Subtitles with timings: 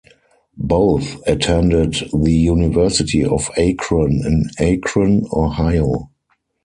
[0.57, 6.09] Both attended the University of Akron, in Akron, Ohio.